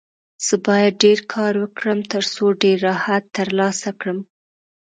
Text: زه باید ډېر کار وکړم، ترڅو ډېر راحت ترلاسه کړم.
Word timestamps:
زه 0.47 0.55
باید 0.67 0.93
ډېر 1.03 1.19
کار 1.33 1.53
وکړم، 1.61 1.99
ترڅو 2.13 2.45
ډېر 2.63 2.77
راحت 2.89 3.23
ترلاسه 3.37 3.89
کړم. 3.99 4.19